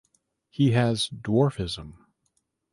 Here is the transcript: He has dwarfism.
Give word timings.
He 0.49 0.71
has 0.71 1.07
dwarfism. 1.09 1.93